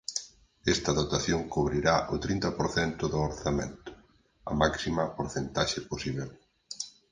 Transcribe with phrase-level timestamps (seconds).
[0.73, 3.91] Esta dotación cubrirá o trinta por cento do orzamento,
[4.51, 6.29] a máxima porcentaxe posíbel.